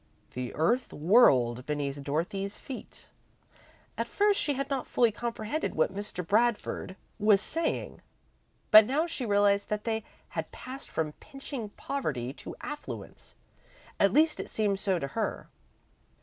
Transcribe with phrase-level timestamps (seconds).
[0.33, 3.07] The earth whirled beneath Dorothy's feet.
[3.99, 6.25] At first, she had not fully comprehended what Mr.
[6.25, 8.01] Bradford was saying,
[8.71, 13.35] but now she realised that they had passed from pinching poverty to affluence
[13.99, 15.49] at least it seemed so to her.